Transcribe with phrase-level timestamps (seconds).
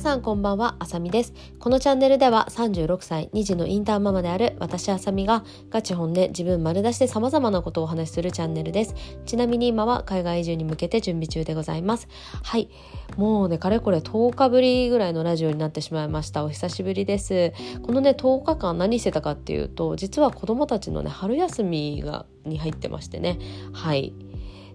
[0.00, 1.34] 皆さんこんばんは、あさみです。
[1.58, 8.94] このチャンネルでは36歳、2児のインターンママである私あさみがガチ本音、自分丸出しで様々なことをお話しするチャンネルです。
[9.26, 12.08] ちなみに今は海外移住に向けて準備中でございます。
[12.42, 12.70] はい。
[13.18, 16.46] もうね、かれこれ10日ぶりぐらいのラジオになってしまいました。
[16.46, 17.52] お久しぶりです。
[17.82, 23.38] このね、10日間何してたかっていうと、実は子供たちのね、春休みが、に入ってましてね。
[23.74, 24.14] はい。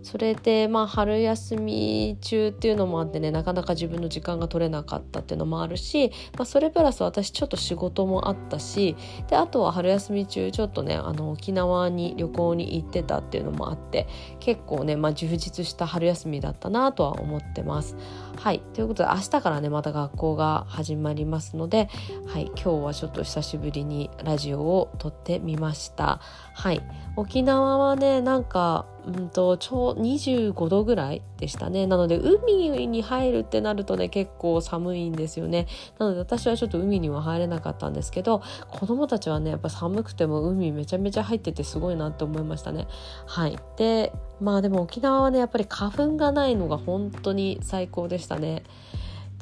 [0.06, 8.96] それでまあ春休み中っていうのもあってねなかなか自分の時間が取れなかったっていうのもあるし、まあ、それプラス私ちょっと仕事もあったし
[9.28, 14.08] であとは春休み中ちょっとねあの沖縄に旅行に行ってたっていうのもあって
[14.40, 17.98] 結構ね、まあ、充実した春休みだったなとは思ってます。
[18.38, 21.90] はいということで明日からねまた学校が始まりますので、
[22.28, 26.20] はい、今日はちょっと久しぶりにラジオを撮ってみました。
[26.54, 26.84] はい
[27.16, 31.88] 沖縄はねなんかうんとちょ25度ぐらいでしたね。
[31.88, 35.68] なので海に入るってなるとね結構寒いんですよね。
[35.98, 42.88] なので私はちょっと海には入れなかったんですけど子供たちはねやっぱ寒くても海めちゃめちゃ入っててすごいなって思いましたね。
[43.26, 43.58] はい。
[43.78, 48.64] でまあでも沖縄はねやっぱり花粉がないのが本当に最高でしたね。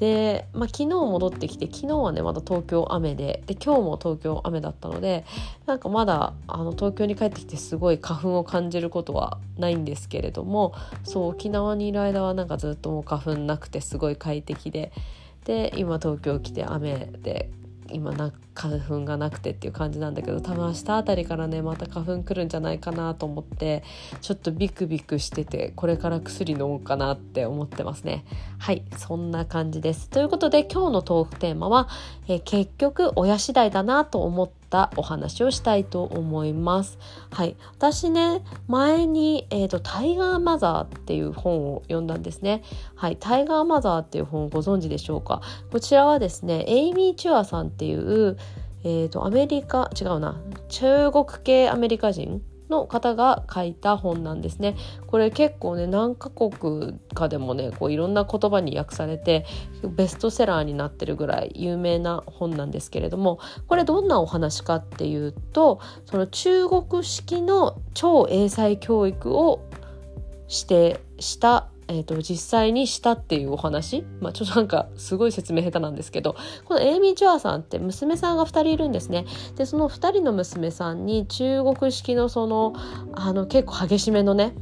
[0.03, 5.23] で、まあ、昨日戻ってきて昨日はねまだ東京雨でで今日も東京雨だったので
[5.65, 14.91] なんかまだあの東京に帰ってきてすごい花粉を感じることはないんですけれどもそう沖縄にいる間はなんかずっともう花粉なくてすごい快適で
[15.45, 17.49] で今東京来て雨で
[17.89, 23.83] 今な花粉がなくてっていう感じなんだけど多分明日あたりからねまた花粉来るんじゃないかなと思って
[24.21, 28.25] ちょっとビクビクしててこれから薬飲もうかなって思ってますね
[28.59, 31.87] はいそんな感じですということで今日のトークテーマは、
[32.27, 36.97] え結局親次第だなと思ってったお話をしたいと思います。
[37.29, 42.63] はい、私ね前に、えーと「タイガーマザー」っていう本を読んだんですね。
[42.95, 45.41] はい、タイガーマザーっていう本をご存知でしょうか？
[45.71, 48.37] こちらはですねエイミー・チュアさんっていう
[48.83, 54.75] えーとアメリカ違うな中国系アメリカ人の方が書いた本なんですね。
[55.05, 59.45] これ結構ね何カ国かでもねこういろんな言葉に訳されて
[59.95, 69.61] ベストセラーになってるぐらい有名な本なんですけれどもこれどんなお話かっていうとその中国式の超英才教育を
[70.47, 76.35] してしたえーと、実際にしたっていうお話、まあ、ちょっとなんかすごい説明下手なんですけど。
[76.65, 79.25] このエイミー・チュアさんって娘さんが2人いるんですね。
[79.55, 82.73] でその2人の娘さんに中国式のその
[83.13, 84.53] あの結構激しめのね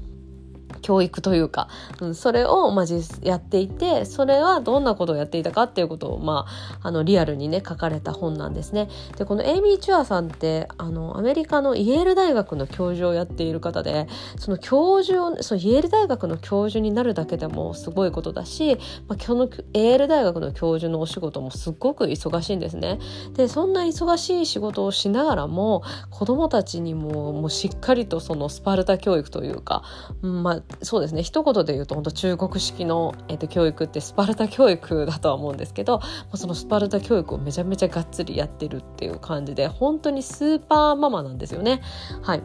[0.82, 1.68] 教育というか、
[2.00, 2.86] うん、それをまあ
[3.22, 6.46] やっていてそれはどんなことをやっていたかっていうことを、ま
[6.82, 8.90] あ、あのリアルにね書かれた本なんですね。
[9.18, 18.78] でこのエイミー・チュアさんってあのアメリカのイェール大学の教授をやっている方でその教授をそのイェール大学の教授になるだけでもすごいことだし、
[19.08, 23.00] まあ、のエール大学の教授のお仕事もすっごく忙しいんですね。
[23.34, 29.84] でそんな忙しい仕事をしながらも子どもたちにももうしっかりとそのスパルタ教育というか、
[30.22, 36.02] まあ、そうですね一言で言うと本当中国式の、えーと、教育ってスパルタ教育だとは思うんですけど、
[36.34, 41.82] そのスパルタ教育をめちゃめちゃがっつりやってるっていう感じで本当にスーパーママなんですよね。
[42.22, 42.44] はい、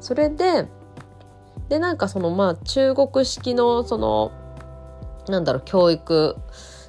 [0.00, 0.68] それで
[1.68, 4.32] でなんかそのまあ中国式のその
[5.28, 6.36] なんだろう教育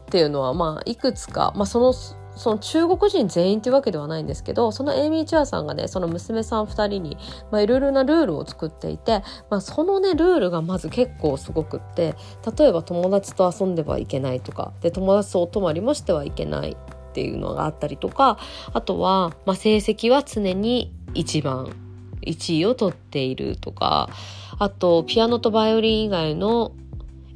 [0.02, 1.94] っていうのはまあいくつか、まあ、その
[2.40, 7.18] その中国人全員っていうわけではないんですけどそのエイミー・チュアさんがねその娘さん2人に
[7.52, 12.16] いろいろなルールを作っていて、まあ、そのねルールがまず結構すごくって
[12.58, 16.78] 例えば友達と遊んではいけないとかで友達とお泊まりもしてはいけない
[17.10, 18.40] っていうのがあったりとか
[18.72, 21.76] あとは、まあ、成績は常に一番
[22.26, 24.10] 1位を取っているとか
[24.60, 26.72] あとピアノとバイオリン以外の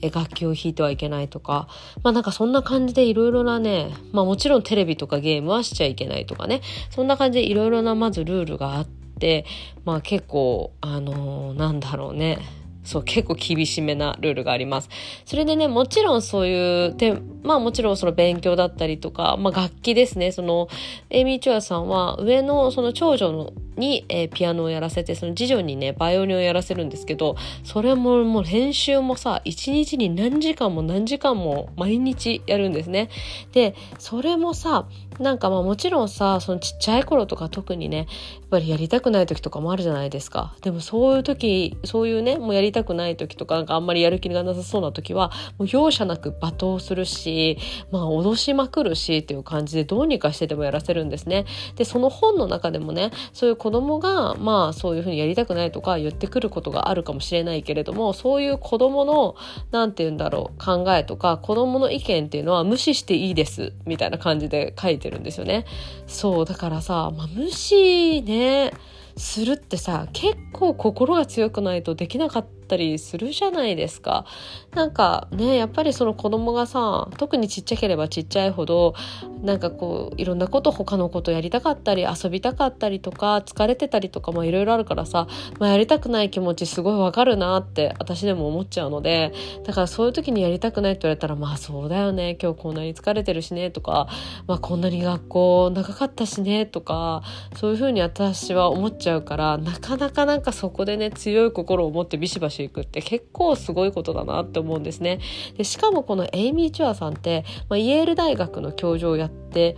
[0.09, 1.68] 楽器を弾いてはいけないとか、
[2.03, 8.88] まあなんかそんな感じでいろいろなね、まあもちろんテレビとかゲームはしちゃいけないとかね、そんな感じでいろいろなまずルールがあっ
[9.19, 9.46] て、
[9.86, 12.40] まあ結構、あのー、なんだろうね、
[12.84, 14.90] そう結構厳しめなルールがあります。
[15.26, 20.32] それでね、もちろんそういうで、まあもちろんその勉強だったりとか、まあ楽器ですね。
[20.32, 20.67] その、
[21.09, 33.09] エイミー・チュアさんは上のその長女のに、えー、ピアノをやらせて、その次女にね、バイオリンをやらせるんですけど、それももう練習もさ、一日に何時間も何時間も毎日やるんですね。
[33.52, 34.87] で、それもさ、
[35.20, 38.08] なんかまあもちろんさ、そのちっちゃい頃とか特にね、やっ
[38.49, 40.55] ぱりやりたくない時とかもあるじゃないですか。
[40.61, 47.58] でもそういう時、そういうね、もうやりたくない時とかなんかあんまりやる気がなさそうな時はもう容赦なく罵倒するし
[47.91, 51.46] まあ脅しまくるしっていう感じでどうにかしてでもやらせるんですね。
[51.76, 59.38] でその本の中でもねそういう子供がまあそういうふうにやりたくないとか言ってくることがあるかもしれないけれどもそういう子供の
[59.72, 65.64] 何て言うんだろう考えとか子供の意見っていうのは無視していいですみたいな感じで書いてるんですよね。
[66.08, 68.74] そうだからさ、まあ、無視ね
[69.16, 74.26] するってさ結構心が強くないとできなかったりするじゃないですか。
[74.74, 78.96] なんかねやっぱりその子供がさ特にちっちゃければちっちゃいほど
[79.44, 85.28] なんかこういろんなこと他のことやりたかったり遊びたかったりとか疲れてたりとかもいろいろあるからさ、
[85.60, 89.34] まあ、やりたくない気持ちすごいわかるなって私でも思っちゃうので
[89.64, 94.08] だからそういう時にやりたくないって言われたらまあそうだよね今日こんなに疲れてるしねとか、
[94.48, 97.24] まあ、こんなに学校長かったしねとか
[97.58, 105.20] そういうふうに私は思っちゃうからなかなかなんかそこでね強い心を持ってビシバシしいくって結構すごいことだなって思うんですね。
[105.58, 109.76] でしかもこのエイミー・チュアさんって、まあ、イェール大学の教授をやって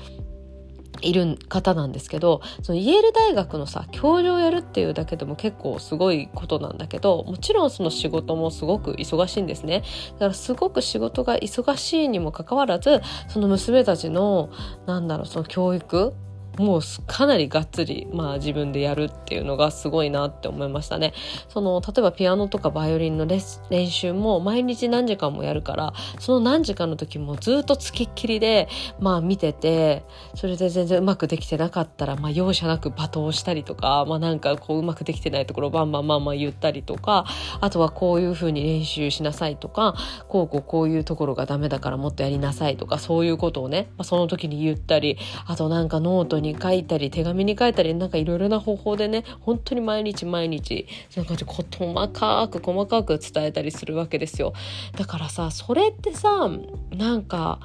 [1.02, 9.84] いる方なんですけどそのイェール大学のさ教授をやるっていうだけでも結構すごいことなんだけどもちろんその仕事もすごく忙しいんですね
[10.14, 14.50] だからすごく仕事が忙しいにもかかわらずその娘たちの
[14.86, 16.14] なんだろうその教育
[16.58, 21.14] もうかなりがっつり、まあ、自分でやるっていうのがすごいなって思いましたね。
[21.50, 28.68] その例えばピアノとかバイオリンの練習も毎日何時間もやるからその何時間の時もずっとつきっきりで、
[29.00, 30.04] まあ、見てて
[30.36, 37.26] それで全然うまくできてなかったら、まあ、容赦なく罵倒したりとか、まあ、なんかこううまくできてないところバンバンバンバン言ったりとか
[37.62, 39.96] あとはこういうふうに練習しなさいとか
[40.28, 51.64] こうこうこういうところがダメだからもっとやりなさいとかそういうことをね、まあ、その時に言ったりあとなんかノートにに書いたり手紙に書いたりなんかいろいろな方法でね本当に毎日毎日そんな感じ細
[52.10, 54.54] かく細かく伝えたりするわけですよ。
[54.98, 56.50] だからさそれってさ
[56.92, 57.60] なんか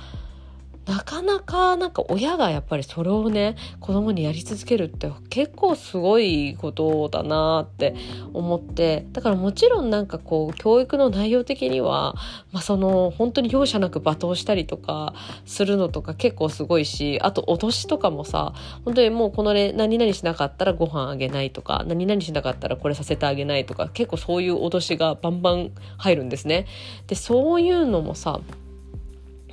[0.91, 7.95] なかなかなんか親がやっぱりそれをね子供にやり続けるって結構すごいことだなって
[8.33, 12.17] 思ってだからもちろんなんかこう教育の内容的には、
[12.51, 15.15] まあ、その本当に容赦なく罵倒したりとか
[15.47, 18.53] するのとか結構すごいしあと脅しとかもさ
[18.85, 26.67] 本当にもうこの、ね、何々しなかったらご飯あげないとか何々しなかったらこれさせてあげないとか結構そういう脅しがバンバン入るんですね。
[27.07, 28.41] でそういうのもさ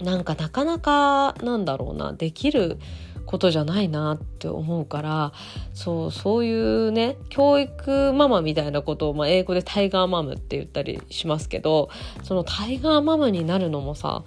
[0.01, 2.77] なんかなかなかなんだろうなできる
[3.27, 5.33] ことじゃないなって思うから
[5.73, 6.53] そうそうい
[6.87, 11.89] うね教育ママみたいなことを、まあ、英語でタイガーマムって言ったりしますけど
[12.23, 14.23] そのタイガーマムになるのもさ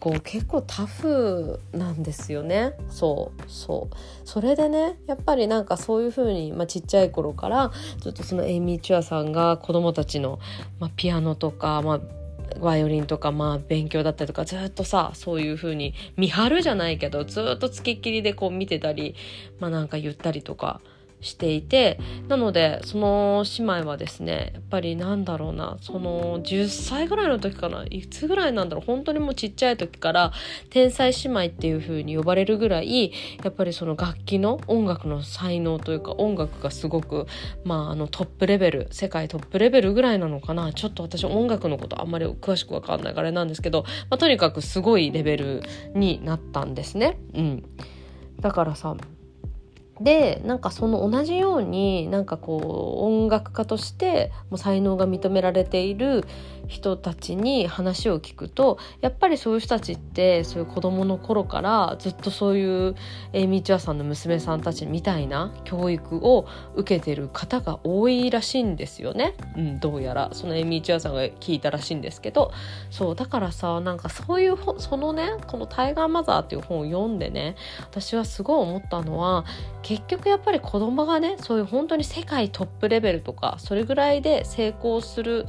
[0.00, 2.72] こう結構タフなんですよね。
[2.88, 3.96] そうそう。
[4.24, 7.70] それでねやっぱりなんかそういう風にまあ、ちっちゃい頃から
[8.00, 10.38] ずっとそのエイミー・チュアさんが子供たちの、
[10.78, 12.00] まあ、ピアノとか、まあ、
[12.60, 19.14] バイオリンとかまあ勉強だったりとかずっとさそういう風に見張るじゃないけどずっとつきっきりでこう見てたり
[19.58, 20.80] まあなんか言ったりとか
[21.20, 30.32] していてなのでその姉妹はですねやっぱりなんだろうなその10歳ぐらいの時かないつぐらいなんだろう本当にもうちっちゃい時から
[30.70, 33.12] 天才姉妹っていう風に呼ばれるぐらい
[33.42, 37.26] やっぱりその楽器の音楽の才能というか音楽がすごく
[37.64, 45.62] まああのトップレベル世界トップレベルぐらいなのかなちょっと私音楽のことあんまり詳しくわかんないからあれなんですけど、まあ、とにかくすごいレベル
[45.94, 47.18] になったんですね。
[47.34, 47.64] うん、
[48.40, 48.96] だからさ
[50.00, 56.24] でなんかその同じようになんかこう音楽家としてもう才能が認められている
[56.68, 62.94] 人たちに話を聞くとやっぱりそういう人たちってそういう子供の頃からずっとそういう
[63.32, 66.46] エイミー・チュアさんの娘さんたちみたいな教育を
[66.76, 70.30] 受けてる方が多いらしいんですよね、うん、どうやら。
[70.32, 72.52] そのエイミー・チュアさんが聞いたらしいんですけど。
[72.90, 79.44] そうだからさなんかそういうそのねこの「タイガーマザー」っていう本を読んでね私はすごい思ったのは
[79.90, 85.46] 結局やっぱり子供がねそういう本当に世界トップレベルとかそれぐらいで成功する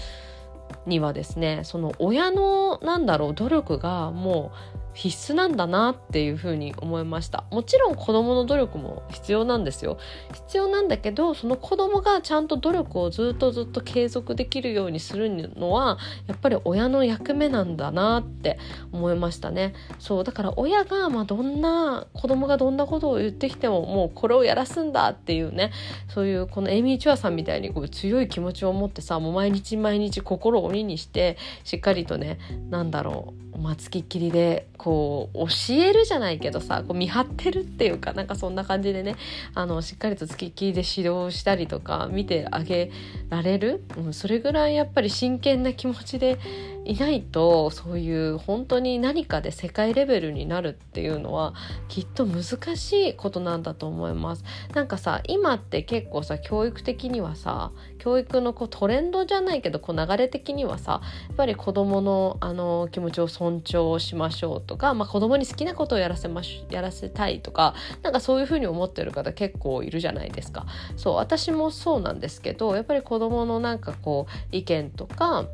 [0.88, 7.46] にはですねその親のなんだろう努力がもう必須なんだなっていうふうに思いました。
[7.52, 9.98] もちろん子供の努力も必要なんですよ。
[10.34, 18.60] 必要なんだけどその子供がちゃんと努力をずっとずっと継続できるようにするのはやっぱり親の役目なんだなって
[18.92, 19.74] 思いましたね。
[20.00, 25.72] そうだから親がまあどんな子供がどんなことを言ってきてももうこれをやらすんだっていうね
[26.10, 39.16] そういうこのエイミー・チュアさんみたいにこう強い気持ちを持ってさもう毎日毎日心を鬼にしてしっかりとねなんだろうまあ、つきっきりでこう教えるじゃないけどさこう見張ってるっていうかなんかそんな感じでね
[39.54, 42.92] あのしっかりとつきっきりで指導したりとか見てあげ
[43.30, 46.40] られる、うん、それぐらいやっぱり真剣な気持ちで
[46.84, 51.54] いないとそういう本当に何かで世界レベルになるっていうのは
[51.88, 52.44] きっと難
[52.76, 54.44] しいことなんだと思います。
[54.74, 70.66] なんかさ今って結構さ教育的にはさ教育のこうトレンドじゃないけどこう流れ的にはさやっぱり子どものあの気持ちを尊重しましょうとか、まあ、子供に好きなことをやらせましやらせたいとかなんかそういうふうに思ってる方結構いるじゃないですか。
[70.96, 75.46] そう私もそうなんですけどやっぱり子どものなんかこう意見とか、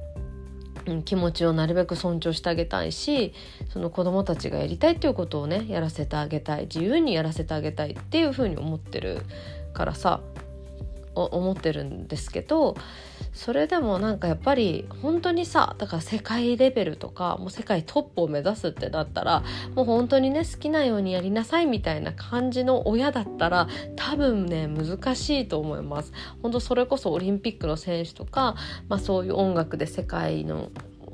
[1.03, 3.33] 気持ちをなるべく尊重してあげたいし
[3.69, 9.21] その子どもたちがやりたいっていうことをねやらせてあげたい自由にやらせてあげたいっていうふうに思ってる
[9.73, 10.21] からさ
[11.25, 12.75] 思ってるんですけど
[13.33, 19.43] それでもなんかやっぱり本当にさだから世界レベルとかもう世界トップを目指すってなったら
[19.75, 26.11] もう本当にね好きなようにやりなさいみたいな感じの親だったら多分ね難しいと思います。
[26.41, 28.55] 本当それこそオリンピックの選手とか、
[28.89, 30.69] まあ、そういう音楽で世界の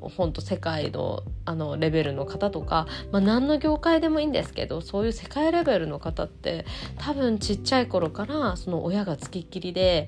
[0.10, 6.66] 本当世界のあのレベルの方とか、まあ、何の業界でもいいんですけどそういう世界レベルの方って
[6.98, 10.08] 多分ちっちゃい頃からその親がつきっきりで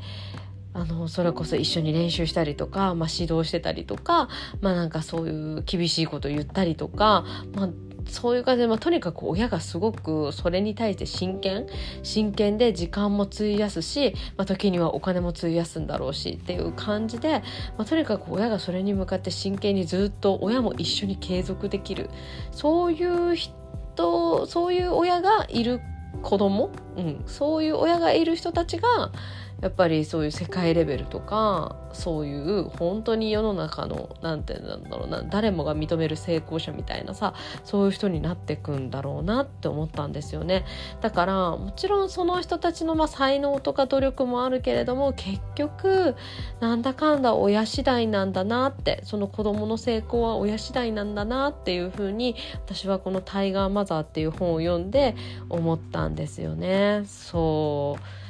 [0.73, 4.27] あのそれこそ一緒に練習したりとか、まあ、指導してたりとか、
[4.59, 7.23] まあ、なんかそういう厳しいこと言ったりとか、
[7.53, 7.69] まあ、
[8.07, 11.67] そういう感じで、まあ、とにかく親がすごくそれに対して真剣
[12.03, 17.41] 真剣で時間も費やすし、まあ、時にはお金も費やすんだろうしっていう感じで、
[17.77, 22.09] まあ、とにかく親がそれに向かって真剣にずっと親も一緒に継続できる。
[22.51, 25.81] そういう人そういう親がいる
[26.21, 29.11] 子供、うん、そういう親がいる人たちが
[29.65, 40.65] やっぱりそういう世界レベルとかそういう本当に世の中の何て言うんだろうな誰もが認める成功者みたいなさそういう人になってくんだろうなって思ったんですよね。
[41.01, 46.15] だからもちろんその人たちのまあ才能とか努力もあるけれども結局
[46.59, 55.15] なんだかんだ親次第なんだなってその子供の成功は親次第なんだなっていうふうに私はこの「タイガーマザー」っていう本を読んで
[55.49, 57.01] 思ったんですよね。
[57.07, 58.24] そう。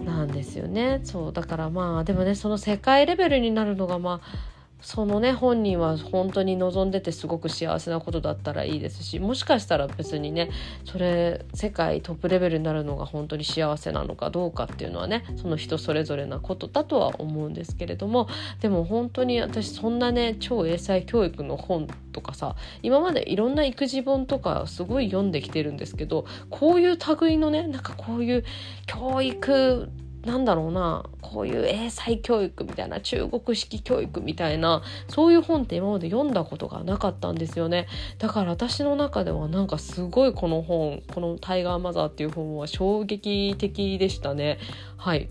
[0.00, 1.00] なんですよね。
[1.04, 4.49] そうだからまあでもねその世界レベルになるのがまあ
[4.80, 10.50] そのね本人は本当に望んでてすごく幸せなことだったらいいですしもしかしたら別にね
[10.84, 18.28] それ世界トップレベルになるのが本当に幸せなのかどうかっていうのはねその人それぞれなことだとは思うんですけれども
[18.60, 28.44] でも本当に私そんなね超英才教育の本とかさ今までいろんな育児本とかすごい読んできてるんですけどこういう類のねなんかこういう
[28.86, 29.88] 教育
[30.24, 37.86] なんだろうなこういう英才教育みたいな中国式教育みたいなそういう本って今まで読んだことがなかったんですよね。
[38.18, 44.58] だから私の中ではなんかすごいこの本この「タイガーマザー」っていう本は衝撃的でしたね。
[44.96, 45.28] はい。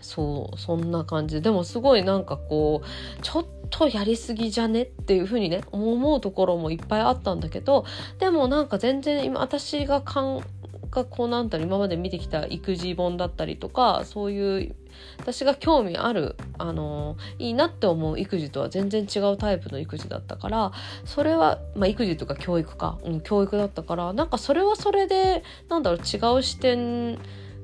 [0.00, 1.42] そうそんな感じ。
[1.42, 7.84] でもすごいなんかこうちょっとやりすぎじゃねっていうふうにね思うところもいっぱいあったんだけど
[8.18, 10.59] でもなんか全然今私が考え
[10.90, 14.74] がこうなんたら今まで見てきた育児本だったりとかそういう
[15.18, 20.72] 私が興味あるあのいいなって思う育児とは全然違うタイプの育児だったから
[21.04, 27.18] それは、まあ、育児とか教育か、うん、教育だったからなんかそれはそれでなんだろう違う視点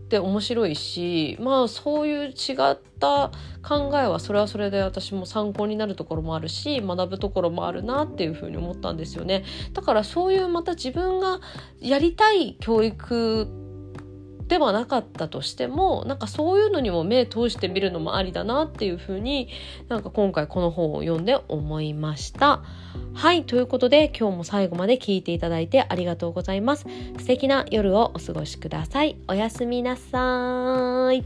[0.06, 9.44] って面白いしまあそういう違った考えはそれはそれで私も参考になるところもあるし学ぶところもあるなっていうふうに思ったんですよね。
[9.72, 11.40] だからそういうまた自分が
[11.80, 13.65] やりたい教育
[14.49, 19.49] ではなかったとしてもなんかそういうのにも目通してみるのもありだなっていうふうに
[19.88, 22.62] なんか今回この本を読んで思いました。
[23.15, 26.87] はいということで今日も最後まで聞いていただいてありがとうございます。
[27.19, 29.17] 素敵な夜をお過ごしください。
[29.29, 31.25] おやすみなさい。